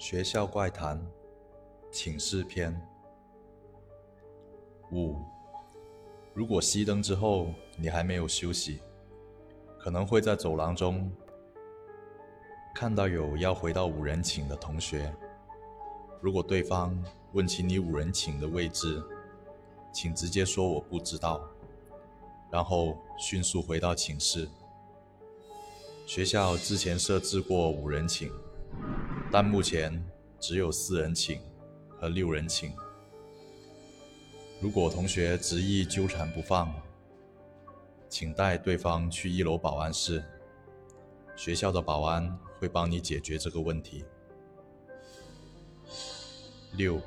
[0.00, 0.98] 学校怪谈，
[1.92, 2.74] 寝室篇。
[4.92, 5.14] 五，
[6.32, 8.80] 如果熄灯之后你还没有休息，
[9.78, 11.12] 可能会在走廊中
[12.74, 15.14] 看到有要回到五人寝的同学。
[16.22, 16.98] 如果对方
[17.34, 19.04] 问起你五人寝的位置，
[19.92, 21.46] 请直接说我不知道，
[22.50, 24.48] 然后迅速回到寝室。
[26.06, 28.32] 学校之前设置过五人寝。
[29.32, 30.04] 但目前
[30.40, 31.40] 只有四人寝
[31.88, 32.72] 和六人寝。
[34.60, 36.74] 如果同学执意纠缠不放，
[38.08, 40.24] 请带对方去一楼保安室，
[41.36, 44.04] 学校的保安会帮你解决这个问题。
[46.72, 47.00] 六，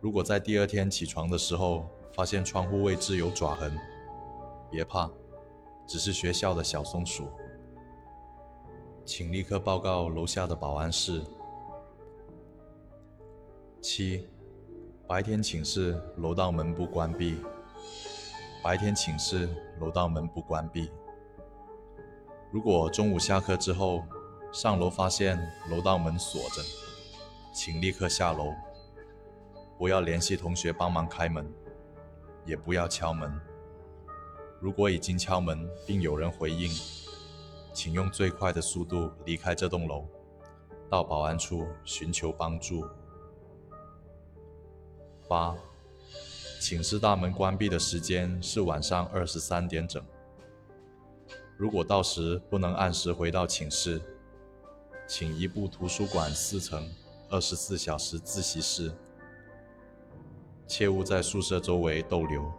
[0.00, 3.76] 如果在第二天起床的时候发现窗户位置有爪痕，
[4.70, 5.10] 别怕，
[5.88, 7.28] 只是学校的小松鼠。
[9.06, 11.22] 请立刻报告楼下的保安室。
[13.80, 14.28] 七，
[15.06, 17.36] 白天寝室楼道门不关闭。
[18.64, 20.90] 白天寝室楼道门不关闭。
[22.50, 24.02] 如果中午下课之后
[24.52, 25.38] 上楼发现
[25.70, 26.60] 楼道门锁着，
[27.54, 28.52] 请立刻下楼，
[29.78, 31.48] 不要联系同学帮忙开门，
[32.44, 33.40] 也不要敲门。
[34.58, 36.68] 如果已经敲门并有人回应，
[37.76, 40.06] 请用最快的速度离开这栋楼，
[40.88, 42.86] 到保安处寻求帮助。
[45.28, 45.54] 八，
[46.58, 50.02] 寝室大门关闭的时间是晚上二十三点整。
[51.58, 54.00] 如果到时不能按时回到寝室，
[55.06, 56.88] 请移步图书馆四层
[57.28, 58.90] 二十四小时自习室，
[60.66, 62.50] 切勿在宿舍周围逗留。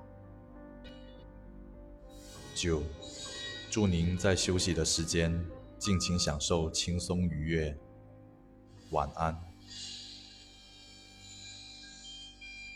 [2.54, 2.84] 九。
[3.70, 5.46] 祝您在休息的时间
[5.78, 7.78] 尽情享受轻松愉悦，
[8.92, 9.47] 晚安。